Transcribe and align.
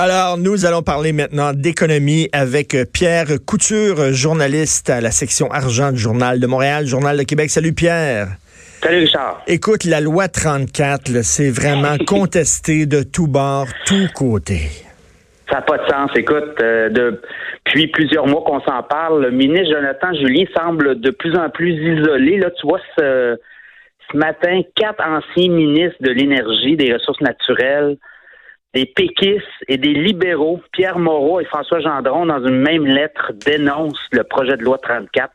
Alors, 0.00 0.38
nous 0.38 0.64
allons 0.64 0.82
parler 0.82 1.12
maintenant 1.12 1.52
d'économie 1.52 2.28
avec 2.32 2.76
Pierre 2.92 3.26
Couture, 3.44 4.12
journaliste 4.12 4.90
à 4.90 5.00
la 5.00 5.10
section 5.10 5.50
argent 5.50 5.90
du 5.90 5.98
Journal 5.98 6.38
de 6.38 6.46
Montréal, 6.46 6.86
Journal 6.86 7.18
de 7.18 7.24
Québec. 7.24 7.50
Salut 7.50 7.72
Pierre. 7.72 8.28
Salut 8.80 8.98
Richard. 8.98 9.42
Écoute, 9.48 9.84
la 9.84 10.00
loi 10.00 10.28
34, 10.28 11.24
c'est 11.24 11.50
vraiment 11.50 11.96
contesté 12.06 12.86
de 12.86 13.02
tous 13.02 13.26
bords, 13.26 13.66
tous 13.86 14.06
côtés. 14.14 14.70
Ça 15.50 15.56
n'a 15.56 15.62
pas 15.62 15.78
de 15.78 15.90
sens. 15.90 16.10
Écoute, 16.14 16.62
euh, 16.62 16.90
depuis 16.90 17.88
plusieurs 17.88 18.28
mois 18.28 18.44
qu'on 18.46 18.60
s'en 18.60 18.84
parle, 18.84 19.24
le 19.24 19.30
ministre 19.32 19.74
Jonathan 19.74 20.14
Julien 20.14 20.44
semble 20.56 21.00
de 21.00 21.10
plus 21.10 21.36
en 21.36 21.50
plus 21.50 21.72
isolé. 21.72 22.38
Là, 22.38 22.50
tu 22.52 22.68
vois, 22.68 22.78
ce, 22.96 23.36
ce 24.12 24.16
matin, 24.16 24.60
quatre 24.76 25.02
anciens 25.04 25.50
ministres 25.50 25.98
de 26.02 26.12
l'énergie, 26.12 26.76
des 26.76 26.92
ressources 26.92 27.20
naturelles, 27.20 27.96
des 28.74 28.86
péquistes 28.86 29.46
et 29.66 29.78
des 29.78 29.94
libéraux, 29.94 30.60
Pierre 30.72 30.98
Moreau 30.98 31.40
et 31.40 31.44
François 31.44 31.80
Gendron, 31.80 32.26
dans 32.26 32.46
une 32.46 32.60
même 32.60 32.86
lettre, 32.86 33.32
dénoncent 33.46 34.08
le 34.12 34.24
projet 34.24 34.56
de 34.56 34.62
loi 34.62 34.78
34. 34.78 35.32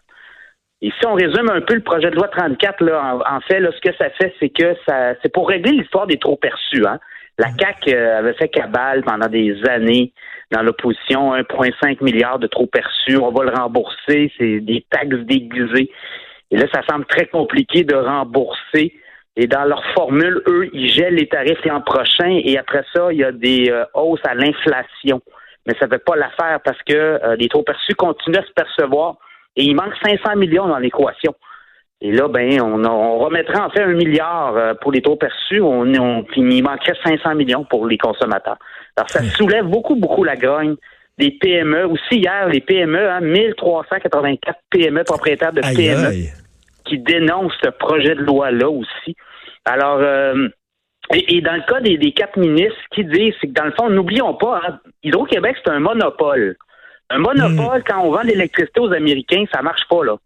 Et 0.81 0.91
si 0.99 1.07
on 1.07 1.13
résume 1.13 1.49
un 1.49 1.61
peu 1.61 1.75
le 1.75 1.81
projet 1.81 2.11
de 2.11 2.15
loi 2.15 2.27
34, 2.27 2.83
là, 2.83 3.19
en, 3.25 3.39
fait, 3.41 3.59
là, 3.59 3.71
ce 3.71 3.79
que 3.79 3.95
ça 3.97 4.09
fait, 4.11 4.33
c'est 4.39 4.49
que 4.49 4.75
ça, 4.87 5.13
c'est 5.21 5.31
pour 5.31 5.47
régler 5.47 5.71
l'histoire 5.71 6.07
des 6.07 6.17
trop 6.17 6.35
perçus. 6.35 6.85
Hein. 6.85 6.99
La 7.39 7.51
CAC 7.51 7.87
euh, 7.87 8.19
avait 8.19 8.33
fait 8.33 8.49
cabale 8.49 9.03
pendant 9.03 9.27
des 9.27 9.55
années 9.67 10.13
dans 10.51 10.61
l'opposition, 10.61 11.33
1,5 11.33 12.03
milliard 12.03 12.37
de 12.37 12.47
trop 12.47 12.67
perçus, 12.67 13.17
on 13.17 13.31
va 13.31 13.43
le 13.43 13.49
rembourser, 13.49 14.31
c'est 14.37 14.59
des 14.59 14.85
taxes 14.89 15.25
déguisées. 15.25 15.89
Et 16.51 16.57
là, 16.57 16.65
ça 16.71 16.83
semble 16.87 17.05
très 17.05 17.25
compliqué 17.25 17.83
de 17.83 17.95
rembourser 17.95 18.93
et 19.35 19.47
dans 19.47 19.63
leur 19.63 19.83
formule, 19.93 20.41
eux, 20.47 20.69
ils 20.73 20.89
gèlent 20.89 21.15
les 21.15 21.27
tarifs 21.27 21.63
l'an 21.65 21.81
prochain 21.81 22.39
et 22.43 22.57
après 22.57 22.83
ça, 22.93 23.11
il 23.11 23.17
y 23.17 23.23
a 23.23 23.31
des 23.31 23.69
euh, 23.69 23.83
hausses 23.95 24.21
à 24.25 24.35
l'inflation. 24.35 25.21
Mais 25.65 25.73
ça 25.79 25.85
ne 25.87 25.91
fait 25.91 26.03
pas 26.03 26.15
l'affaire 26.15 26.59
parce 26.63 26.81
que 26.83 26.93
euh, 26.93 27.35
les 27.37 27.47
taux 27.47 27.63
perçus 27.63 27.95
continuent 27.95 28.37
à 28.37 28.43
se 28.43 28.51
percevoir 28.51 29.15
et 29.55 29.63
il 29.63 29.75
manque 29.75 29.93
500 30.03 30.35
millions 30.35 30.67
dans 30.67 30.77
l'équation. 30.77 31.33
Et 32.01 32.11
là, 32.11 32.27
ben, 32.27 32.61
on, 32.61 32.83
on, 32.83 33.19
remettrait 33.19 33.61
en 33.61 33.69
fait 33.69 33.81
un 33.81 33.93
milliard 33.93 34.55
euh, 34.55 34.73
pour 34.75 34.91
les 34.91 35.01
taux 35.01 35.15
perçus, 35.15 35.61
on, 35.61 35.87
on, 35.95 36.25
il 36.35 36.61
manquerait 36.61 36.97
500 37.03 37.33
millions 37.33 37.63
pour 37.63 37.87
les 37.87 37.97
consommateurs. 37.97 38.57
Alors, 38.97 39.09
ça 39.09 39.23
soulève 39.23 39.65
beaucoup, 39.65 39.95
beaucoup 39.95 40.23
la 40.23 40.35
grogne 40.35 40.75
des 41.17 41.31
PME. 41.31 41.85
Aussi, 41.87 42.17
hier, 42.17 42.49
les 42.49 42.61
PME, 42.61 43.09
hein, 43.09 43.21
1384 43.21 44.59
PME 44.69 45.03
propriétaires 45.05 45.53
de 45.53 45.61
PME 45.61 46.42
qui 46.85 46.97
dénoncent 46.99 47.57
ce 47.63 47.69
projet 47.69 48.15
de 48.15 48.21
loi-là 48.21 48.69
aussi. 48.69 49.15
Alors, 49.65 49.99
euh, 49.99 50.47
et, 51.13 51.41
dans 51.41 51.55
le 51.55 51.61
cas 51.61 51.81
des, 51.81 52.11
quatre 52.11 52.37
ministres, 52.37 52.77
ce 52.83 52.95
qu'ils 52.95 53.09
disent, 53.09 53.33
c'est 53.41 53.47
que 53.47 53.53
dans 53.53 53.65
le 53.65 53.73
fond, 53.73 53.89
n'oublions 53.89 54.33
pas, 54.35 54.61
hein, 54.65 54.79
Hydro-Québec, 55.03 55.57
c'est 55.63 55.71
un 55.71 55.79
monopole. 55.79 56.55
Un 57.09 57.19
monopole, 57.19 57.79
hmm. 57.79 57.83
quand 57.87 58.01
on 58.03 58.11
vend 58.11 58.21
l'électricité 58.23 58.79
aux 58.79 58.93
Américains, 58.93 59.43
ça 59.53 59.61
marche 59.61 59.87
pas, 59.89 60.03
là. 60.03 60.17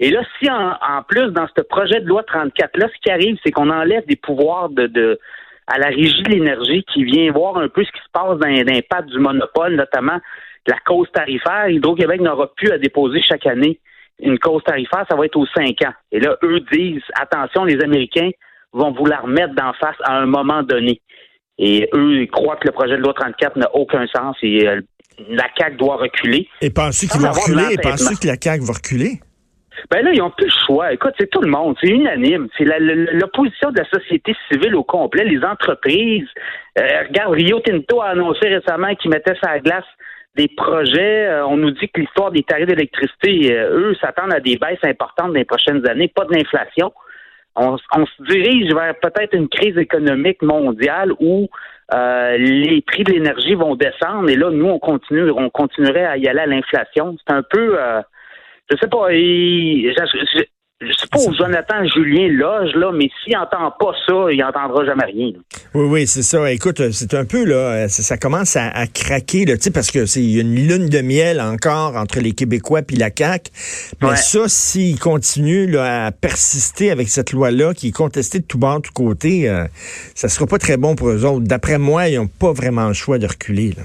Et 0.00 0.10
là, 0.10 0.22
si 0.38 0.50
en, 0.50 1.02
plus, 1.08 1.30
dans 1.30 1.46
ce 1.56 1.62
projet 1.62 2.00
de 2.00 2.06
loi 2.06 2.24
34, 2.24 2.76
là, 2.78 2.88
ce 2.88 3.00
qui 3.00 3.10
arrive, 3.10 3.38
c'est 3.44 3.52
qu'on 3.52 3.70
enlève 3.70 4.04
des 4.06 4.16
pouvoirs 4.16 4.68
de, 4.68 4.88
de 4.88 5.20
à 5.66 5.78
la 5.78 5.86
régie 5.86 6.22
de 6.22 6.30
l'énergie 6.30 6.84
qui 6.92 7.04
vient 7.04 7.30
voir 7.32 7.56
un 7.58 7.68
peu 7.68 7.84
ce 7.84 7.92
qui 7.92 8.00
se 8.00 8.10
passe 8.12 8.38
dans 8.38 8.48
l'impact 8.48 9.08
du 9.08 9.18
monopole, 9.18 9.76
notamment 9.76 10.18
la 10.66 10.78
cause 10.84 11.10
tarifaire. 11.12 11.68
Hydro-Québec 11.68 12.20
n'aura 12.20 12.52
plus 12.54 12.70
à 12.70 12.78
déposer 12.78 13.22
chaque 13.22 13.46
année 13.46 13.78
une 14.20 14.38
cause 14.38 14.62
tarifaire, 14.64 15.04
ça 15.08 15.16
va 15.16 15.26
être 15.26 15.36
aux 15.36 15.46
cinq 15.46 15.82
ans. 15.82 15.92
Et 16.12 16.20
là, 16.20 16.36
eux 16.42 16.60
disent, 16.72 17.02
attention, 17.20 17.64
les 17.64 17.82
Américains 17.82 18.30
vont 18.72 18.92
vouloir 18.92 19.26
mettre 19.26 19.54
d'en 19.54 19.72
face 19.74 19.96
à 20.04 20.16
un 20.16 20.26
moment 20.26 20.62
donné. 20.62 21.00
Et 21.58 21.88
eux, 21.94 22.22
ils 22.22 22.30
croient 22.30 22.56
que 22.56 22.66
le 22.66 22.72
projet 22.72 22.96
de 22.96 23.02
loi 23.02 23.14
34 23.14 23.56
n'a 23.56 23.74
aucun 23.74 24.06
sens 24.08 24.36
et 24.42 24.66
euh, 24.66 24.80
la 25.28 25.46
CAQ 25.56 25.76
doit 25.76 25.96
reculer. 25.96 26.48
Et 26.60 26.70
pensez 26.70 27.06
qu'ils 27.06 27.20
vont 27.20 27.30
reculer? 27.30 27.74
Et 27.74 27.76
pensez 27.76 28.16
que 28.16 28.26
la 28.26 28.36
CAQ 28.40 28.64
va 28.64 28.72
reculer? 28.72 29.20
Ben 29.90 30.04
là, 30.04 30.12
ils 30.12 30.18
n'ont 30.18 30.30
plus 30.30 30.46
le 30.46 30.66
choix. 30.66 30.92
Écoute, 30.92 31.14
c'est 31.18 31.30
tout 31.30 31.40
le 31.40 31.50
monde, 31.50 31.76
c'est 31.80 31.90
unanime. 31.90 32.48
C'est 32.56 32.64
l'opposition 32.64 33.70
de 33.70 33.78
la 33.78 33.88
société 33.88 34.34
civile 34.50 34.74
au 34.74 34.84
complet, 34.84 35.24
les 35.24 35.44
entreprises. 35.44 36.28
Euh, 36.78 37.02
regarde, 37.08 37.34
Rio 37.34 37.60
Tinto 37.60 38.00
a 38.00 38.10
annoncé 38.10 38.48
récemment 38.48 38.94
qu'il 38.94 39.10
mettait 39.10 39.34
sa 39.42 39.58
glace 39.58 39.84
des 40.36 40.48
projets. 40.48 41.26
Euh, 41.26 41.46
on 41.46 41.56
nous 41.56 41.70
dit 41.70 41.88
que 41.88 42.00
l'histoire 42.00 42.30
des 42.30 42.42
tarifs 42.42 42.66
d'électricité, 42.66 43.56
euh, 43.56 43.90
eux, 43.90 43.94
s'attendent 44.00 44.34
à 44.34 44.40
des 44.40 44.56
baisses 44.56 44.82
importantes 44.82 45.28
dans 45.28 45.34
les 45.34 45.44
prochaines 45.44 45.86
années, 45.88 46.08
pas 46.08 46.24
de 46.24 46.34
l'inflation. 46.34 46.92
On, 47.56 47.76
se 47.78 48.22
dirige 48.28 48.74
vers 48.74 48.98
peut-être 49.00 49.32
une 49.34 49.48
crise 49.48 49.78
économique 49.78 50.42
mondiale 50.42 51.12
où 51.20 51.48
euh, 51.94 52.36
les 52.36 52.82
prix 52.82 53.04
de 53.04 53.12
l'énergie 53.12 53.54
vont 53.54 53.76
descendre 53.76 54.28
et 54.28 54.34
là, 54.34 54.50
nous, 54.50 54.66
on 54.66 54.80
continue, 54.80 55.30
on 55.30 55.50
continuerait 55.50 56.04
à 56.04 56.16
y 56.16 56.26
aller 56.26 56.40
à 56.40 56.46
l'inflation. 56.46 57.16
C'est 57.24 57.32
un 57.32 57.44
peu, 57.48 57.78
je 58.68 58.76
sais 58.76 58.88
pas, 58.88 59.06
pas 61.10 61.18
où 61.18 61.34
Jonathan 61.34 61.84
Julien 61.94 62.28
loge, 62.28 62.74
là, 62.74 62.92
mais 62.92 63.10
s'il 63.22 63.34
n'entend 63.34 63.70
pas 63.78 63.92
ça, 64.06 64.32
il 64.32 64.38
n'entendra 64.38 64.84
jamais 64.84 65.04
rien. 65.04 65.32
Oui, 65.74 65.86
oui, 65.86 66.06
c'est 66.06 66.22
ça. 66.22 66.50
Écoute, 66.50 66.90
c'est 66.92 67.14
un 67.14 67.24
peu, 67.24 67.44
là, 67.44 67.88
ça, 67.88 68.16
commence 68.16 68.56
à, 68.56 68.86
craquer, 68.86 69.44
là, 69.44 69.54
parce 69.72 69.90
que 69.90 70.06
c'est 70.06 70.24
une 70.24 70.54
lune 70.54 70.88
de 70.88 71.00
miel 71.00 71.40
encore 71.40 71.96
entre 71.96 72.20
les 72.20 72.32
Québécois 72.32 72.82
puis 72.82 72.96
la 72.96 73.10
CAQ. 73.16 73.50
Mais 74.02 74.16
ça, 74.16 74.44
s'il 74.48 74.98
continue 74.98 75.76
à 75.78 76.10
persister 76.12 76.90
avec 76.90 77.08
cette 77.08 77.32
loi-là, 77.32 77.74
qui 77.74 77.88
est 77.88 77.92
contestée 77.92 78.40
de 78.40 78.44
tout 78.44 78.58
bord, 78.58 78.78
de 78.78 78.82
tout 78.82 78.92
côté, 78.92 79.48
euh, 79.48 79.64
ça 80.14 80.28
sera 80.28 80.46
pas 80.46 80.58
très 80.58 80.76
bon 80.76 80.94
pour 80.94 81.08
eux 81.08 81.24
autres. 81.24 81.46
D'après 81.46 81.78
moi, 81.78 82.08
ils 82.08 82.16
n'ont 82.16 82.26
pas 82.26 82.52
vraiment 82.52 82.88
le 82.88 82.94
choix 82.94 83.18
de 83.18 83.26
reculer. 83.26 83.72
Là. 83.76 83.82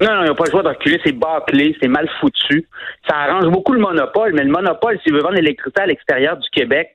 Non, 0.00 0.14
non, 0.14 0.20
il 0.20 0.24
n'y 0.24 0.30
a 0.30 0.34
pas 0.34 0.44
le 0.44 0.50
choix 0.50 0.62
de 0.62 0.68
reculer, 0.68 1.00
c'est 1.04 1.12
bâclé, 1.12 1.76
c'est 1.80 1.88
mal 1.88 2.08
foutu. 2.20 2.68
Ça 3.08 3.16
arrange 3.16 3.46
beaucoup 3.50 3.72
le 3.72 3.80
monopole, 3.80 4.32
mais 4.32 4.44
le 4.44 4.50
monopole, 4.50 4.98
s'il 5.02 5.12
veut 5.12 5.20
vendre 5.20 5.34
l'électricité 5.34 5.82
à 5.82 5.86
l'extérieur 5.86 6.36
du 6.36 6.48
Québec, 6.50 6.94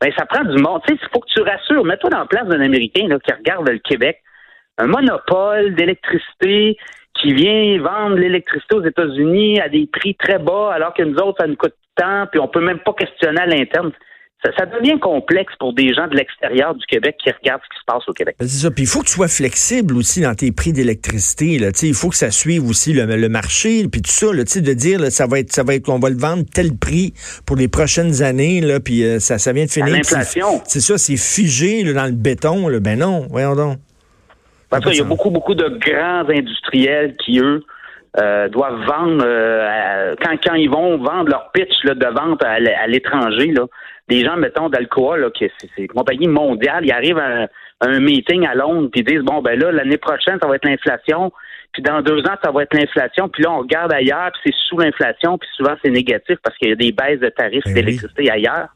ben 0.00 0.10
ça 0.16 0.24
prend 0.24 0.44
du 0.44 0.56
monde. 0.62 0.80
Tu 0.86 0.94
sais, 0.94 1.00
il 1.02 1.08
faut 1.12 1.20
que 1.20 1.28
tu 1.28 1.42
rassures. 1.42 1.84
Mets-toi 1.84 2.08
dans 2.10 2.20
la 2.20 2.26
place 2.26 2.46
d'un 2.46 2.60
Américain 2.60 3.06
là, 3.08 3.18
qui 3.18 3.32
regarde 3.32 3.68
le 3.68 3.78
Québec. 3.78 4.18
Un 4.78 4.86
monopole 4.86 5.74
d'électricité 5.74 6.78
qui 7.20 7.34
vient 7.34 7.78
vendre 7.82 8.16
l'électricité 8.16 8.76
aux 8.76 8.84
États-Unis 8.84 9.60
à 9.60 9.68
des 9.68 9.86
prix 9.92 10.14
très 10.14 10.38
bas, 10.38 10.70
alors 10.72 10.94
que 10.94 11.02
nous 11.02 11.16
autres, 11.16 11.38
ça 11.40 11.48
nous 11.48 11.56
coûte 11.56 11.74
tant, 11.96 12.26
puis 12.30 12.40
on 12.40 12.48
peut 12.48 12.60
même 12.60 12.78
pas 12.78 12.92
questionner 12.94 13.40
à 13.40 13.46
l'interne 13.46 13.90
ça, 14.44 14.66
devient 14.66 14.98
complexe 15.00 15.52
pour 15.58 15.72
des 15.72 15.92
gens 15.92 16.06
de 16.06 16.14
l'extérieur 16.14 16.74
du 16.74 16.86
Québec 16.86 17.16
qui 17.22 17.30
regardent 17.30 17.60
ce 17.64 17.74
qui 17.74 17.80
se 17.80 17.84
passe 17.84 18.08
au 18.08 18.12
Québec. 18.12 18.36
Ben, 18.38 18.46
c'est 18.46 18.62
ça. 18.62 18.70
Puis 18.70 18.84
il 18.84 18.86
faut 18.86 19.00
que 19.00 19.06
tu 19.06 19.12
sois 19.12 19.28
flexible 19.28 19.96
aussi 19.96 20.20
dans 20.20 20.34
tes 20.34 20.52
prix 20.52 20.72
d'électricité. 20.72 21.58
Il 21.82 21.94
faut 21.94 22.08
que 22.08 22.16
ça 22.16 22.30
suive 22.30 22.68
aussi 22.68 22.92
le, 22.92 23.28
marché, 23.28 23.88
puis 23.90 24.00
tout 24.00 24.10
ça. 24.10 24.32
Là, 24.32 24.44
de 24.44 24.72
dire 24.74 25.00
là, 25.00 25.10
ça 25.10 25.26
va 25.26 25.40
être, 25.40 25.52
ça 25.52 25.64
va 25.64 25.74
être, 25.74 25.88
on 25.88 25.98
va 25.98 26.10
le 26.10 26.16
vendre 26.16 26.44
tel 26.52 26.76
prix 26.76 27.14
pour 27.46 27.56
les 27.56 27.68
prochaines 27.68 28.22
années. 28.22 28.60
Là, 28.60 28.80
puis 28.80 29.04
euh, 29.04 29.18
ça, 29.18 29.38
ça 29.38 29.52
vient 29.52 29.64
de 29.64 29.70
finir. 29.70 29.92
L'inflation. 29.92 30.60
C'est 30.64 30.80
ça, 30.80 30.98
c'est 30.98 31.16
figé 31.16 31.82
dans 31.92 32.06
le 32.06 32.12
béton. 32.12 32.68
Là. 32.68 32.78
Ben 32.78 32.98
non, 32.98 33.26
voyons 33.30 33.56
donc. 33.56 33.78
Parce 34.70 34.84
qu'il 34.84 34.96
y 34.96 35.00
a 35.00 35.04
beaucoup, 35.04 35.30
beaucoup 35.30 35.54
de 35.54 35.68
grands 35.80 36.28
industriels 36.28 37.16
qui, 37.24 37.40
eux, 37.40 37.64
euh, 38.16 38.48
doivent 38.48 38.84
vendre 38.86 39.22
euh, 39.24 40.14
quand, 40.22 40.36
quand 40.42 40.54
ils 40.54 40.70
vont 40.70 40.96
vendre 40.98 41.30
leur 41.30 41.50
pitch 41.52 41.84
là, 41.84 41.94
de 41.94 42.06
vente 42.06 42.42
à, 42.44 42.58
l'étranger, 42.86 43.52
là, 43.52 43.66
des 44.08 44.24
gens, 44.24 44.36
mettons, 44.36 44.68
d'Alcoa, 44.68 45.18
là, 45.18 45.30
qui 45.30 45.50
c'est 45.60 45.82
une 45.82 45.88
compagnie 45.88 46.28
mondiale, 46.28 46.86
ils 46.86 46.92
arrivent 46.92 47.18
à, 47.18 47.48
un 47.80 48.00
meeting 48.00 48.46
à 48.46 48.54
Londres, 48.54 48.88
puis 48.90 49.02
ils 49.02 49.04
disent 49.04 49.22
bon 49.22 49.40
ben 49.40 49.58
là, 49.58 49.70
l'année 49.70 49.98
prochaine, 49.98 50.38
ça 50.40 50.48
va 50.48 50.56
être 50.56 50.64
l'inflation, 50.64 51.30
puis 51.72 51.82
dans 51.82 52.00
deux 52.02 52.20
ans, 52.20 52.34
ça 52.42 52.50
va 52.50 52.62
être 52.62 52.74
l'inflation, 52.74 53.28
puis 53.28 53.44
là, 53.44 53.52
on 53.52 53.58
regarde 53.58 53.92
ailleurs, 53.92 54.30
puis 54.32 54.40
c'est 54.46 54.68
sous 54.68 54.78
l'inflation, 54.78 55.38
puis 55.38 55.48
souvent 55.56 55.74
c'est 55.84 55.90
négatif 55.90 56.38
parce 56.42 56.56
qu'il 56.56 56.70
y 56.70 56.72
a 56.72 56.76
des 56.76 56.90
baisses 56.92 57.20
de 57.20 57.28
tarifs 57.28 57.62
ben 57.66 57.74
d'électricité 57.74 58.30
ailleurs. 58.30 58.68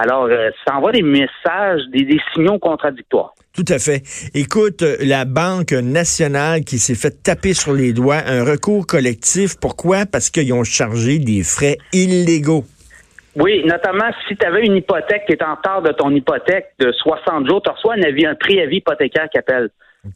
Alors, 0.00 0.26
euh, 0.26 0.50
ça 0.64 0.76
envoie 0.76 0.92
des 0.92 1.02
messages, 1.02 1.82
des, 1.88 2.20
signaux 2.32 2.58
contradictoires. 2.58 3.34
Tout 3.58 3.74
à 3.74 3.80
fait. 3.80 4.02
Écoute, 4.34 4.82
euh, 4.82 4.94
la 5.00 5.24
Banque 5.24 5.72
nationale 5.72 6.60
qui 6.60 6.78
s'est 6.78 6.94
fait 6.94 7.24
taper 7.24 7.54
sur 7.54 7.72
les 7.72 7.92
doigts, 7.92 8.22
un 8.24 8.44
recours 8.44 8.86
collectif. 8.86 9.58
Pourquoi? 9.60 10.06
Parce 10.06 10.30
qu'ils 10.30 10.52
ont 10.52 10.62
chargé 10.62 11.18
des 11.18 11.42
frais 11.42 11.76
illégaux. 11.92 12.62
Oui, 13.34 13.64
notamment 13.64 14.10
si 14.28 14.36
tu 14.36 14.46
avais 14.46 14.64
une 14.64 14.76
hypothèque 14.76 15.24
qui 15.26 15.32
est 15.32 15.42
en 15.42 15.56
retard 15.56 15.82
de 15.82 15.90
ton 15.90 16.10
hypothèque 16.10 16.68
de 16.78 16.92
60 16.92 17.48
jours, 17.48 17.60
tu 17.60 17.70
reçois 17.72 17.94
un 17.94 18.02
avis, 18.02 18.26
un 18.26 18.36
préavis 18.36 18.76
hypothécaire 18.76 19.28
qui 19.28 19.38
appelle. 19.38 19.70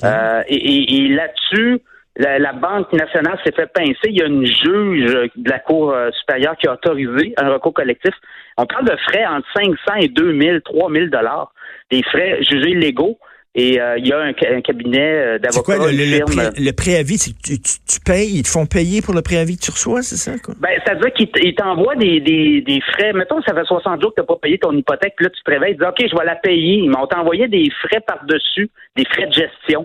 Euh, 0.04 0.42
et, 0.46 1.08
là-dessus, 1.08 1.80
la, 2.16 2.52
Banque 2.52 2.92
nationale 2.92 3.40
s'est 3.44 3.52
fait 3.56 3.66
pincer. 3.66 3.96
Il 4.04 4.18
y 4.18 4.22
a 4.22 4.26
une 4.26 4.46
juge 4.46 5.30
de 5.34 5.50
la 5.50 5.58
Cour 5.58 5.92
supérieure 6.20 6.56
qui 6.56 6.68
a 6.68 6.74
autorisé 6.74 7.34
un 7.38 7.52
recours 7.52 7.74
collectif 7.74 8.14
on 8.56 8.66
parle 8.66 8.84
de 8.84 8.96
frais 9.08 9.24
entre 9.26 9.46
500 9.56 9.74
et 10.00 10.08
2000, 10.08 10.60
3000 10.64 11.10
dollars, 11.10 11.52
des 11.90 12.02
frais 12.02 12.42
jugés 12.42 12.70
illégaux. 12.70 13.18
Et 13.54 13.78
euh, 13.78 13.98
il 13.98 14.06
y 14.06 14.12
a 14.12 14.18
un, 14.18 14.32
cabinet 14.32 15.38
d'avocats. 15.38 15.50
C'est 15.52 15.62
quoi 15.62 15.76
le, 15.76 16.72
préavis? 16.72 17.18
Tu, 17.18 17.60
tu, 17.60 18.00
payes, 18.00 18.38
ils 18.38 18.42
te 18.42 18.48
font 18.48 18.64
payer 18.64 19.02
pour 19.02 19.14
le 19.14 19.20
préavis 19.20 19.58
que 19.58 19.62
tu 19.62 19.70
reçois, 19.70 20.00
c'est 20.02 20.16
ça? 20.16 20.32
Quoi? 20.42 20.54
Ben, 20.58 20.70
ça 20.86 20.94
veut 20.94 21.00
dire 21.00 21.12
qu'ils 21.12 21.54
t'envoient 21.54 21.96
des, 21.96 22.20
des, 22.20 22.80
frais. 22.92 23.12
Mettons, 23.12 23.42
ça 23.42 23.54
fait 23.54 23.64
60 23.64 24.00
jours 24.00 24.14
que 24.14 24.20
tu 24.20 24.20
n'as 24.22 24.26
pas 24.26 24.40
payé 24.40 24.58
ton 24.58 24.72
hypothèque, 24.72 25.14
puis 25.16 25.24
là, 25.24 25.30
tu 25.30 25.42
te 25.42 25.50
réveilles, 25.50 25.76
tu 25.76 25.82
dis 25.82 25.86
OK, 25.86 26.10
je 26.10 26.16
vais 26.16 26.24
la 26.24 26.36
payer. 26.36 26.76
Ils 26.76 26.90
m'ont 26.90 27.06
envoyé 27.14 27.46
des 27.48 27.68
frais 27.82 28.00
par-dessus, 28.06 28.70
des 28.96 29.04
frais 29.04 29.26
de 29.26 29.32
gestion, 29.34 29.84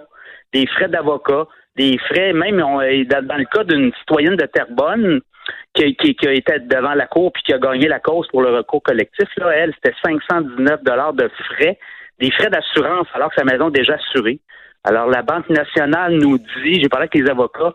des 0.53 0.65
frais 0.67 0.87
d'avocat, 0.87 1.45
des 1.77 1.97
frais, 2.09 2.33
même 2.33 2.57
dans, 2.57 2.79
le 2.79 3.45
cas 3.45 3.63
d'une 3.63 3.91
citoyenne 3.99 4.35
de 4.35 4.45
Terrebonne 4.45 5.21
qui, 5.73 5.95
qui, 5.95 6.27
a 6.27 6.33
été 6.33 6.59
devant 6.59 6.95
la 6.95 7.05
cour 7.05 7.31
puis 7.31 7.43
qui 7.43 7.53
a 7.53 7.59
gagné 7.59 7.87
la 7.87 7.99
cause 7.99 8.27
pour 8.29 8.41
le 8.41 8.49
recours 8.49 8.81
collectif, 8.81 9.29
là, 9.37 9.51
elle, 9.55 9.73
c'était 9.75 9.95
519 10.03 10.83
dollars 10.83 11.13
de 11.13 11.29
frais, 11.49 11.77
des 12.19 12.31
frais 12.31 12.49
d'assurance 12.49 13.07
alors 13.13 13.29
que 13.29 13.35
sa 13.35 13.45
maison 13.45 13.69
est 13.69 13.77
déjà 13.79 13.95
assurée. 13.95 14.39
Alors, 14.83 15.07
la 15.07 15.21
Banque 15.21 15.49
nationale 15.49 16.13
nous 16.13 16.37
dit, 16.37 16.81
j'ai 16.81 16.87
parlé 16.87 17.09
avec 17.11 17.15
les 17.15 17.29
avocats, 17.29 17.73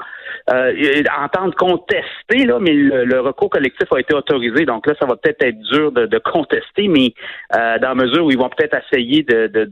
euh, 0.50 1.02
entendent 1.20 1.54
contester, 1.54 2.46
là, 2.46 2.58
mais 2.58 2.72
le, 2.72 3.20
recours 3.20 3.50
collectif 3.50 3.92
a 3.92 4.00
été 4.00 4.14
autorisé. 4.14 4.64
Donc 4.64 4.86
là, 4.86 4.94
ça 4.98 5.06
va 5.06 5.16
peut-être 5.16 5.42
être 5.42 5.58
dur 5.60 5.92
de, 5.92 6.18
contester, 6.18 6.88
mais 6.88 7.12
euh, 7.54 7.78
dans 7.80 7.90
la 7.90 7.94
mesure 8.06 8.24
où 8.24 8.30
ils 8.30 8.38
vont 8.38 8.48
peut-être 8.48 8.78
essayer 8.86 9.22
de, 9.24 9.46
de, 9.46 9.64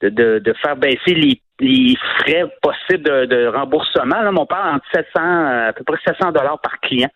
de, 0.00 0.38
de, 0.40 0.52
faire 0.54 0.76
baisser 0.76 1.14
les, 1.14 1.40
les 1.60 1.96
frais 2.18 2.44
possibles 2.60 3.28
de, 3.28 3.46
remboursement. 3.46 4.22
Là, 4.22 4.32
on 4.36 4.46
parle 4.46 4.76
entre 4.76 4.86
700, 4.92 5.20
à 5.68 5.72
peu 5.72 5.84
près 5.84 5.98
700 6.04 6.32
dollars 6.32 6.60
par 6.60 6.80
client 6.80 7.10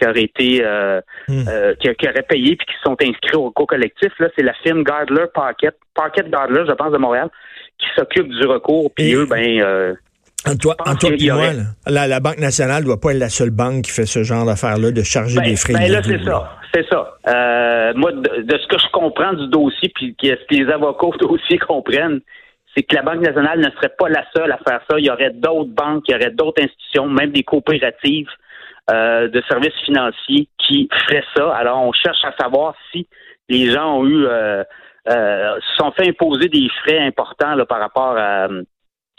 qui 0.00 0.08
aurait 0.08 0.22
été 0.22 0.64
euh, 0.64 1.00
hmm. 1.28 1.44
euh, 1.48 1.74
qui, 1.74 1.92
qui, 1.94 2.08
aurait 2.08 2.22
payé 2.22 2.56
puis 2.56 2.66
qui 2.66 2.74
sont 2.82 2.96
inscrits 3.00 3.36
au 3.36 3.46
recours 3.46 3.66
collectif. 3.66 4.12
Là, 4.18 4.28
c'est 4.36 4.42
la 4.42 4.54
firme 4.54 4.82
Gardler 4.82 5.26
Pocket, 5.34 5.74
Pocket 5.94 6.30
Gardler, 6.30 6.64
je 6.66 6.72
pense, 6.72 6.92
de 6.92 6.98
Montréal, 6.98 7.28
qui 7.78 7.86
s'occupe 7.96 8.28
du 8.28 8.46
recours. 8.46 8.90
Puis 8.94 9.14
eux, 9.14 9.26
ben 9.26 9.60
euh, 9.60 9.94
et 10.48 11.30
moi, 11.30 11.50
la, 11.86 12.06
la, 12.06 12.20
Banque 12.20 12.38
nationale 12.38 12.82
doit 12.82 12.98
pas 12.98 13.10
être 13.10 13.18
la 13.18 13.28
seule 13.28 13.50
banque 13.50 13.82
qui 13.82 13.90
fait 13.90 14.06
ce 14.06 14.22
genre 14.22 14.46
d'affaires-là, 14.46 14.90
de 14.90 15.02
charger 15.02 15.36
ben, 15.36 15.44
des 15.44 15.56
frais. 15.56 15.74
Ben 15.74 15.92
là, 15.92 16.02
c'est 16.02 16.24
ça. 16.24 16.56
C'est 16.72 16.86
ça. 16.88 17.18
Euh, 17.28 17.92
moi, 17.94 18.12
de, 18.12 18.56
ce 18.56 18.66
que 18.68 18.78
je 18.78 18.90
comprends 18.92 19.34
du 19.34 19.48
dossier, 19.48 19.92
puis 19.94 20.16
ce 20.18 20.32
que 20.32 20.54
les 20.54 20.72
avocats 20.72 21.06
au 21.08 21.16
dossier 21.16 21.58
comprennent, 21.58 22.20
c'est 22.74 22.84
que 22.84 22.94
la 22.94 23.02
Banque 23.02 23.20
nationale 23.20 23.58
ne 23.58 23.68
serait 23.70 23.92
pas 23.98 24.08
la 24.08 24.24
seule 24.34 24.50
à 24.50 24.58
faire 24.66 24.80
ça. 24.88 24.98
Il 24.98 25.04
y 25.04 25.10
aurait 25.10 25.32
d'autres 25.34 25.70
banques, 25.70 26.04
il 26.08 26.12
y 26.12 26.14
aurait 26.14 26.30
d'autres 26.30 26.62
institutions, 26.62 27.06
même 27.08 27.32
des 27.32 27.42
coopératives 27.42 28.28
euh, 28.90 29.28
de 29.28 29.42
services 29.48 29.78
financiers 29.84 30.48
qui 30.58 30.88
feraient 31.06 31.24
ça. 31.36 31.52
Alors, 31.54 31.82
on 31.82 31.92
cherche 31.92 32.24
à 32.24 32.32
savoir 32.40 32.74
si 32.92 33.06
les 33.48 33.70
gens 33.70 33.98
ont 33.98 34.06
eu 34.06 34.26
euh, 34.26 34.62
euh, 35.08 35.58
se 35.60 35.76
sont 35.76 35.92
fait 35.92 36.08
imposer 36.08 36.48
des 36.48 36.68
frais 36.82 36.98
importants 36.98 37.54
là, 37.54 37.64
par 37.64 37.80
rapport 37.80 38.16
à 38.16 38.48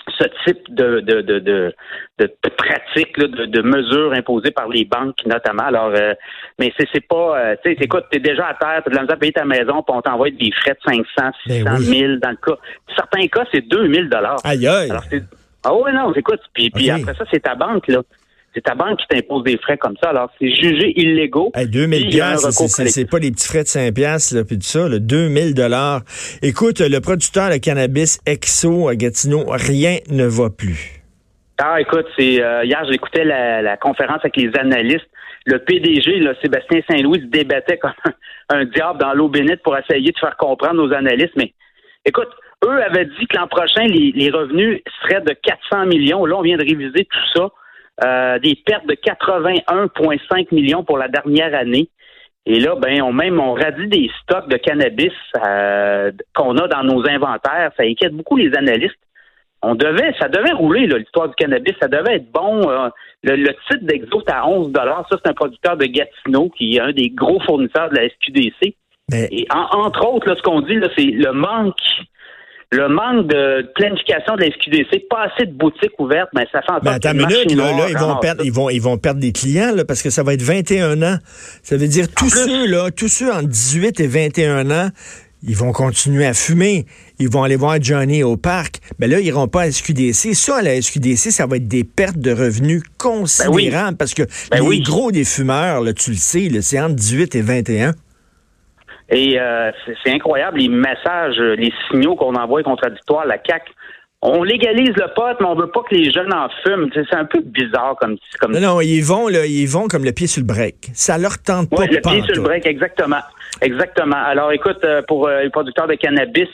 ce 0.08 0.24
type 0.46 0.74
de, 0.74 1.00
de, 1.00 1.22
de, 1.22 1.40
de, 1.40 1.74
de 2.20 2.50
pratique, 2.58 3.18
de, 3.18 3.46
de, 3.46 3.62
mesures 3.62 4.14
imposées 4.14 4.52
par 4.52 4.68
les 4.68 4.86
banques 4.86 5.26
notamment. 5.26 5.64
Alors, 5.64 5.92
euh, 5.96 6.14
mais 6.60 6.74
c'est, 6.78 6.88
c'est 6.94 7.08
pas, 7.08 7.40
euh, 7.40 7.56
tu 7.64 7.72
sais, 7.72 7.78
écoute, 7.82 8.06
t'es 8.12 8.20
déjà 8.20 8.48
à 8.48 8.54
terre, 8.56 8.82
t'as 8.84 8.90
de 8.90 8.96
la 8.96 9.02
misère 9.02 9.16
à 9.16 9.20
payer 9.20 9.34
ta 9.34 9.46
maison, 9.46 9.84
puis 9.84 9.96
on 9.96 10.02
t'envoie 10.02 10.30
des 10.32 10.52
frais 10.52 10.74
de 10.74 11.06
500, 11.18 11.32
600 11.48 11.64
ben 11.66 11.78
000 11.78 12.16
dans 12.22 12.32
le 12.32 12.36
cas. 12.36 12.58
Certains 12.96 13.28
cas, 13.28 13.46
c'est 13.52 13.62
2000 13.62 14.10
dollars. 14.10 14.38
Aïe 14.44 14.68
aïe. 14.68 14.92
ah 15.64 15.74
oui, 15.74 15.92
non, 15.94 16.14
écoute, 16.14 16.42
puis, 16.54 16.70
puis 16.70 16.90
après 16.90 17.14
ça, 17.14 17.24
c'est 17.32 17.42
ta 17.42 17.56
banque, 17.56 17.88
là 17.88 18.02
c'est 18.54 18.62
ta 18.62 18.76
banque 18.76 19.00
qui 19.00 19.08
t'impose 19.08 19.44
des 19.44 19.58
frais 19.58 19.78
comme 19.78 19.96
ça. 20.02 20.10
Alors, 20.10 20.30
c'est 20.40 20.50
jugé 20.50 20.94
illégaux. 21.00 21.52
Hey, 21.56 21.68
2000 21.68 22.10
pièces, 22.10 22.50
c'est 22.50 23.10
pas 23.10 23.20
des 23.20 23.32
petits 23.32 23.48
frais 23.48 23.64
de 23.64 23.68
5 23.68 23.94
pièces 23.94 24.34
là, 24.34 24.44
puis 24.44 24.58
tout 24.58 24.66
ça, 24.66 24.90
là, 24.90 25.00
2000 25.00 25.54
dollars. 25.54 26.02
Écoute, 26.42 26.80
le 26.82 27.00
producteur 27.00 27.50
de 27.50 27.58
cannabis 27.58 28.20
Exo 28.26 28.90
à 28.90 28.96
Gatineau, 28.96 29.46
rien 29.48 29.98
ne 30.10 30.26
va 30.26 30.50
plus. 30.50 31.02
Ah, 31.64 31.80
écoute, 31.80 32.08
c'est 32.18 32.42
euh, 32.42 32.66
hier 32.66 32.84
j'écoutais 32.90 33.24
la, 33.24 33.62
la 33.62 33.78
conférence 33.78 34.20
avec 34.22 34.36
les 34.36 34.52
analystes. 34.58 35.08
Le 35.46 35.60
PDG, 35.60 36.20
là, 36.20 36.34
Sébastien 36.42 36.82
Saint-Louis, 36.90 37.22
se 37.22 37.26
débattait 37.26 37.78
comme 37.78 37.92
un, 38.50 38.66
diable 38.66 39.00
dans 39.00 39.14
l'eau 39.14 39.30
bénite 39.30 39.62
pour 39.64 39.78
essayer 39.78 40.12
de 40.12 40.20
faire 40.20 40.38
comprendre 40.38 40.84
aux 40.84 40.92
analystes. 40.92 41.36
Mais 41.36 41.54
écoute, 42.06 42.30
eux 42.66 42.84
avaient 42.84 43.06
dit 43.06 43.28
que 43.28 43.38
l'an 43.38 43.48
prochain, 43.48 43.86
les, 43.86 44.12
les 44.12 44.30
revenus 44.30 44.82
seraient 45.02 45.22
de 45.22 45.34
400 45.34 45.86
millions. 45.86 46.26
Là, 46.26 46.38
on 46.38 46.42
vient 46.42 46.58
de 46.58 46.66
réviser 46.66 47.06
tout 47.06 47.28
ça. 47.36 47.50
Euh, 48.04 48.40
des 48.40 48.56
pertes 48.56 48.88
de 48.88 48.96
81,5 48.96 50.54
millions 50.56 50.84
pour 50.84 50.98
la 50.98 51.08
dernière 51.08 51.54
année. 51.54 51.90
Et 52.48 52.60
là, 52.60 52.76
ben, 52.76 53.04
on 53.04 53.14
même 53.14 53.40
on 53.40 53.54
radie 53.54 53.88
des 53.88 54.10
stocks 54.24 54.50
de 54.50 54.58
cannabis 54.58 55.14
euh, 55.46 56.12
qu'on 56.34 56.58
a 56.58 56.68
dans 56.68 56.84
nos 56.84 57.08
inventaires. 57.08 57.72
Ça 57.78 57.84
inquiète 57.84 58.14
beaucoup 58.14 58.38
les 58.38 58.56
analystes. 58.56 58.98
On 59.62 59.76
devait, 59.76 60.16
ça 60.20 60.28
devait 60.28 60.54
rouler 60.54 60.88
l'histoire 60.88 61.28
du 61.30 61.36
cannabis, 61.36 61.76
ça 61.80 61.88
devait 61.88 62.16
être 62.16 62.32
bon. 62.32 62.68
Euh, 62.68 62.90
le, 63.22 63.50
titre 63.70 63.86
d'Exo 63.86 64.24
à 64.28 64.48
11 64.48 64.72
dollars. 64.72 65.06
Ça, 65.12 65.18
c'est 65.24 65.30
un 65.30 65.36
producteur 65.36 65.78
de 65.78 65.86
Gatineau 65.86 66.50
qui 66.50 66.78
est 66.78 66.80
un 66.80 66.94
des 66.94 67.10
gros 67.10 67.40
fournisseurs 67.42 67.92
de 67.92 67.98
la 67.98 68.10
SQDC. 68.10 68.76
Et 69.14 69.46
entre 69.52 70.08
autres, 70.08 70.30
là, 70.30 70.36
ce 70.38 70.42
qu'on 70.42 70.62
dit, 70.62 70.80
c'est 70.98 71.12
le 71.12 71.34
manque 71.34 71.76
le 72.72 72.88
manque 72.88 73.28
de 73.28 73.70
planification 73.76 74.36
de 74.36 74.44
la 74.44 74.52
SQDC, 74.52 75.08
pas 75.10 75.26
assez 75.26 75.46
de 75.46 75.52
boutiques 75.52 76.00
ouvertes, 76.00 76.30
mais 76.34 76.46
ça 76.54 76.62
fait 76.62 76.72
en 76.72 76.82
sorte 76.82 77.16
minute, 77.16 77.54
là, 77.54 77.72
là, 77.74 77.90
ils 77.90 77.98
vont 77.98 78.16
perdre, 78.18 78.46
ils 78.46 78.52
vont, 78.52 78.70
ils 78.70 78.82
vont 78.82 78.98
perdre 78.98 79.20
des 79.20 79.34
clients, 79.34 79.76
là, 79.76 79.84
parce 79.84 80.02
que 80.02 80.10
ça 80.10 80.24
va 80.24 80.34
être 80.34 80.42
21 80.42 81.02
ans. 81.02 81.18
Ça 81.64 81.76
veut 81.76 81.88
dire 81.88 82.08
tous 82.16 82.30
ceux, 82.30 82.68
là, 82.68 82.90
tous 82.92 83.10
ceux 83.10 83.30
entre 83.30 83.48
18 83.48 84.00
et 84.00 84.08
21 84.08 84.72
ans, 84.72 84.90
ils 85.44 85.56
vont 85.56 85.74
continuer 85.74 86.26
à 86.26 86.34
fumer. 86.34 86.86
Ils 87.20 87.28
vont 87.28 87.44
aller 87.44 87.56
voir 87.56 87.82
Johnny 87.82 88.24
au 88.24 88.38
parc. 88.38 88.80
Mais 89.00 89.08
là, 89.08 89.20
ils 89.20 89.26
iront 89.26 89.48
pas 89.48 89.64
à 89.64 89.72
SQDC. 89.72 90.36
Ça, 90.36 90.58
à 90.58 90.62
la 90.62 90.80
SQDC, 90.80 91.32
ça 91.32 91.48
va 91.48 91.58
être 91.58 91.68
des 91.68 91.84
pertes 91.84 92.20
de 92.20 92.32
revenus 92.32 92.84
considérables 92.98 93.98
parce 93.98 94.14
que 94.14 94.24
ben 94.52 94.70
les 94.70 94.82
gros 94.82 95.12
des 95.12 95.26
fumeurs, 95.26 95.82
là, 95.82 95.94
tu 95.94 96.12
le 96.12 96.18
sais, 96.18 96.50
c'est 96.62 96.80
entre 96.80 96.96
18 96.96 97.36
et 97.36 97.42
21. 97.42 97.94
Et 99.12 99.40
euh, 99.40 99.72
c'est 100.04 100.12
incroyable 100.12 100.60
les 100.60 100.70
messages, 100.70 101.38
les 101.38 101.72
signaux 101.90 102.16
qu'on 102.16 102.34
envoie 102.36 102.64
contradictoires 102.64 103.26
la 103.26 103.38
CAC. 103.38 103.64
On 104.24 104.44
légalise 104.44 104.96
le 104.96 105.14
pot, 105.16 105.36
mais 105.40 105.48
on 105.48 105.56
veut 105.56 105.72
pas 105.72 105.82
que 105.90 105.96
les 105.96 106.12
jeunes 106.12 106.32
en 106.32 106.48
fument. 106.64 106.90
C'est 106.94 107.16
un 107.16 107.26
peu 107.26 107.42
bizarre 107.42 107.96
comme 108.00 108.18
comme. 108.40 108.54
Non, 108.54 108.62
non, 108.62 108.82
ils 108.82 109.02
vont 109.02 109.28
là, 109.28 109.46
ils 109.46 109.66
vont 109.66 109.88
comme 109.88 110.06
le 110.06 110.12
pied 110.12 110.28
sur 110.28 110.42
le 110.42 110.48
break. 110.48 110.92
Ça 110.94 111.18
leur 111.18 111.42
tente 111.42 111.70
pas. 111.72 111.88
le 111.88 112.00
pied 112.00 112.22
sur 112.22 112.36
le 112.36 112.42
break, 112.42 112.66
exactement, 112.68 113.22
exactement. 113.62 114.18
Alors, 114.24 114.52
écoute, 114.52 114.78
euh, 114.84 115.02
pour 115.08 115.28
euh, 115.28 115.42
les 115.42 115.50
producteurs 115.50 115.88
de 115.88 115.96
cannabis, 115.96 116.48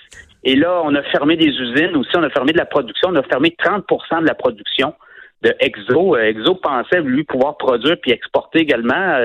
et 0.46 0.56
là, 0.56 0.82
on 0.86 0.96
a 0.96 1.04
fermé 1.04 1.36
des 1.36 1.48
usines 1.50 1.96
aussi, 1.98 2.12
on 2.16 2.24
a 2.24 2.30
fermé 2.30 2.54
de 2.54 2.58
la 2.58 2.66
production, 2.66 3.10
on 3.10 3.16
a 3.16 3.24
fermé 3.24 3.54
30% 3.62 4.22
de 4.22 4.28
la 4.28 4.36
production 4.36 4.94
de 5.44 5.54
Exo. 5.60 6.18
Exo 6.18 6.56
pensait 6.56 7.02
lui 7.02 7.24
pouvoir 7.24 7.58
produire 7.58 7.96
puis 8.02 8.12
exporter 8.12 8.60
également. 8.60 9.18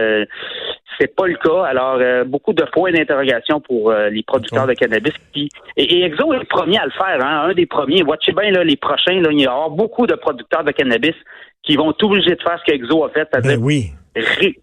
C'est 0.98 1.14
pas 1.14 1.26
le 1.26 1.36
cas. 1.36 1.64
Alors, 1.64 1.98
euh, 2.00 2.24
beaucoup 2.24 2.52
de 2.52 2.64
points 2.72 2.92
d'interrogation 2.92 3.60
pour 3.60 3.90
euh, 3.90 4.08
les 4.08 4.22
producteurs 4.22 4.66
de 4.66 4.74
cannabis. 4.74 5.12
Qui, 5.32 5.48
et, 5.76 6.04
Exo 6.04 6.32
est 6.32 6.38
le 6.38 6.44
premier 6.44 6.78
à 6.78 6.84
le 6.84 6.90
faire, 6.90 7.24
hein, 7.24 7.48
un 7.48 7.54
des 7.54 7.66
premiers. 7.66 8.02
Watchez 8.02 8.32
bien 8.32 8.50
là, 8.50 8.64
les 8.64 8.76
prochains, 8.76 9.20
là, 9.20 9.30
il 9.32 9.40
y 9.40 9.46
aura 9.46 9.68
beaucoup 9.68 10.06
de 10.06 10.14
producteurs 10.14 10.64
de 10.64 10.72
cannabis 10.72 11.14
qui 11.62 11.76
vont 11.76 11.92
tout 11.92 12.06
obligés 12.06 12.34
de 12.34 12.42
faire 12.42 12.58
ce 12.58 12.70
qu'Exo 12.70 13.04
a 13.04 13.10
fait, 13.10 13.28
c'est-à-dire 13.32 13.60
ben 13.60 13.82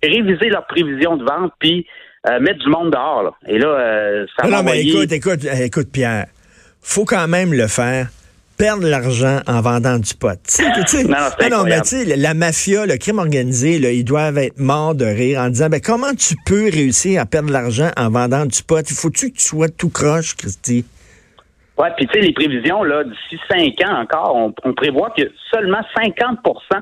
réviser 0.04 0.50
leurs 0.50 0.68
prévisions 0.68 1.18
de 1.18 1.24
vente, 1.24 1.54
puis 1.60 1.88
euh, 2.30 2.40
mettre 2.40 2.60
du 2.60 2.70
monde 2.70 2.92
dehors. 2.92 3.24
Là. 3.24 3.32
Et 3.48 3.58
là, 3.58 4.26
ça 4.38 4.48
va. 4.48 4.58
Non, 4.58 4.64
mais 4.64 4.82
écoute, 4.82 5.12
écoute, 5.12 5.46
écoute, 5.46 5.88
Pierre, 5.92 6.28
faut 6.82 7.06
quand 7.06 7.28
même 7.28 7.54
le 7.54 7.68
faire 7.68 8.08
perdre 8.60 8.86
l'argent 8.86 9.40
en 9.48 9.62
vendant 9.62 9.98
du 9.98 10.14
pot. 10.14 10.38
non, 11.08 11.50
non, 11.50 11.64
mais 11.64 11.80
tu 11.80 12.04
sais, 12.04 12.18
la 12.18 12.34
mafia, 12.34 12.86
le 12.86 12.98
crime 12.98 13.20
organisé, 13.20 13.80
là, 13.80 13.92
ils 13.92 14.04
doivent 14.04 14.38
être 14.38 14.60
morts 14.60 14.96
de 14.96 15.06
rire 15.06 15.40
en 15.40 15.48
disant, 15.48 15.70
ben, 15.70 15.80
comment 15.80 16.14
tu 16.14 16.36
peux 16.46 16.66
réussir 16.66 17.22
à 17.22 17.26
perdre 17.26 17.52
l'argent 17.52 17.90
en 17.96 18.10
vendant 18.10 18.46
du 18.46 18.62
pot? 18.62 18.82
Il 18.82 18.96
faut-tu 18.96 19.32
que 19.32 19.38
tu 19.38 19.46
sois 19.46 19.70
tout 19.70 19.90
croche, 19.90 20.36
Christy? 20.36 20.86
Oui, 21.78 21.88
puis 21.96 22.08
tu 22.08 22.14
sais, 22.14 22.20
les 22.20 22.34
prévisions, 22.34 22.84
là, 22.84 23.06
d'ici 23.06 23.42
cinq 23.50 23.82
ans 23.88 24.02
encore, 24.02 24.36
on, 24.36 24.74
prévoit 24.74 25.12
que 25.18 25.24
seulement 25.54 25.80
50% 25.98 26.82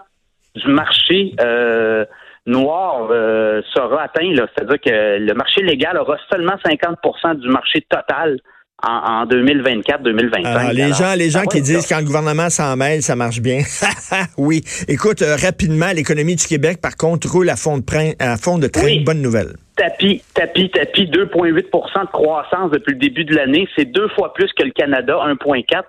du 0.56 0.68
marché 0.72 1.36
euh, 1.40 2.06
noir 2.48 3.08
euh, 3.12 3.62
sera 3.76 4.06
atteint. 4.06 4.34
C'est-à-dire 4.34 4.82
que 4.84 5.20
le 5.20 5.34
marché 5.36 5.62
légal 5.62 5.96
aura 6.00 6.18
seulement 6.32 6.56
50% 6.66 7.36
du 7.36 7.50
marché 7.50 7.86
total 7.88 8.40
en, 8.84 9.26
2024-2025. 9.26 10.74
les 10.74 10.94
gens, 10.94 11.16
les 11.16 11.30
gens 11.30 11.46
qui 11.46 11.62
disent 11.62 11.88
quand 11.88 11.98
le 11.98 12.06
gouvernement 12.06 12.50
s'en 12.50 12.76
mêle, 12.76 13.02
ça 13.02 13.16
marche 13.16 13.40
bien. 13.42 13.62
oui. 14.38 14.62
Écoute, 14.88 15.22
euh, 15.22 15.36
rapidement, 15.36 15.92
l'économie 15.94 16.36
du 16.36 16.46
Québec, 16.46 16.80
par 16.82 16.96
contre, 16.96 17.28
roule 17.30 17.50
à 17.50 17.56
fond 17.56 17.80
de, 17.80 17.84
à 18.20 18.38
fond 18.38 18.60
de 18.60 18.68
très 18.68 19.00
bonne 19.00 19.22
nouvelle. 19.22 19.56
Tapis, 19.76 20.24
tapis, 20.34 20.70
tapis, 20.70 21.06
2,8% 21.06 22.06
de 22.06 22.12
croissance 22.12 22.72
depuis 22.72 22.94
le 22.94 23.00
début 23.00 23.26
de 23.26 23.36
l'année. 23.36 23.68
C'est 23.76 23.86
deux 23.86 24.10
fois 24.10 24.34
plus 24.34 24.52
que 24.54 24.64
le 24.64 24.72
Canada, 24.72 25.18
1,4. 25.26 25.84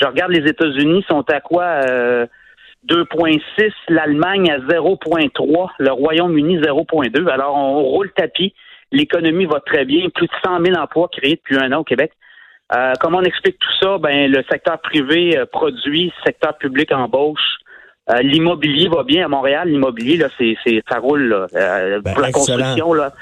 Je 0.00 0.06
regarde 0.06 0.32
les 0.32 0.48
États-Unis, 0.48 1.04
sont 1.08 1.24
à 1.30 1.40
quoi? 1.40 1.80
2,6, 1.80 2.28
euh, 2.88 3.68
l'Allemagne 3.88 4.50
à 4.50 4.58
0,3, 4.58 5.70
le 5.78 5.92
Royaume-Uni 5.92 6.58
0,2. 6.58 7.28
Alors, 7.28 7.56
on 7.56 7.82
roule 7.82 8.10
tapis. 8.12 8.54
L'économie 8.92 9.46
va 9.46 9.60
très 9.60 9.84
bien. 9.84 10.08
Plus 10.14 10.26
de 10.26 10.32
100 10.44 10.64
000 10.64 10.76
emplois 10.76 11.08
créés 11.12 11.36
depuis 11.36 11.56
un 11.56 11.72
an 11.72 11.80
au 11.80 11.84
Québec. 11.84 12.12
Euh, 12.74 12.92
comment 13.00 13.18
on 13.18 13.22
explique 13.22 13.58
tout 13.58 13.72
ça? 13.80 13.98
Ben, 13.98 14.30
le 14.30 14.42
secteur 14.50 14.78
privé 14.80 15.36
euh, 15.36 15.46
produit, 15.46 16.06
le 16.06 16.22
secteur 16.24 16.56
public 16.58 16.92
embauche. 16.92 17.40
Euh, 18.10 18.20
l'immobilier 18.22 18.88
va 18.88 19.04
bien 19.04 19.24
à 19.24 19.28
Montréal. 19.28 19.68
L'immobilier, 19.68 20.16
là, 20.16 20.28
c'est, 20.38 20.56
c'est, 20.64 20.82
ça 20.90 20.98
roule 20.98 21.28
là, 21.28 21.46
euh, 21.54 22.00
ben, 22.00 22.12
pour 22.12 22.22
la 22.22 22.32
construction. 22.32 22.92
Là. 22.92 23.12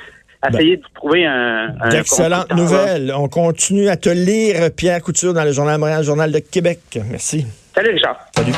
Ben, 0.42 0.50
Essayez 0.52 0.76
de 0.76 0.82
trouver 0.94 1.26
un. 1.26 1.74
un 1.80 1.88
D'excellentes 1.88 2.54
nouvelles. 2.54 3.12
On 3.16 3.28
continue 3.28 3.88
à 3.88 3.96
te 3.96 4.10
lire, 4.10 4.70
Pierre 4.76 5.02
Couture, 5.02 5.32
dans 5.32 5.44
le 5.44 5.52
Journal 5.52 5.78
Montréal, 5.78 6.04
Journal 6.04 6.30
de 6.30 6.38
Québec. 6.38 6.80
Merci. 7.10 7.46
Salut, 7.74 7.90
Richard. 7.90 8.18
Salut. 8.34 8.52